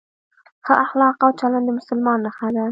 ښه 0.65 0.73
اخلاق 0.85 1.17
او 1.25 1.31
چلند 1.39 1.65
د 1.67 1.75
مسلمان 1.77 2.17
نښه 2.25 2.47
ده. 2.55 2.65